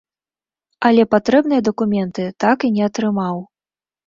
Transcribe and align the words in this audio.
Але 0.87 1.03
патрэбныя 1.13 1.61
дакументы 1.69 2.27
так 2.45 2.57
і 2.71 2.73
не 2.79 2.83
атрымаў. 2.89 3.37